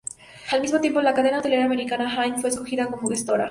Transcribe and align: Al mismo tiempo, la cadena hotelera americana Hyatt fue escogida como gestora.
Al 0.51 0.61
mismo 0.61 0.81
tiempo, 0.81 0.99
la 0.99 1.13
cadena 1.13 1.37
hotelera 1.37 1.63
americana 1.65 2.09
Hyatt 2.09 2.39
fue 2.41 2.49
escogida 2.49 2.87
como 2.87 3.07
gestora. 3.07 3.49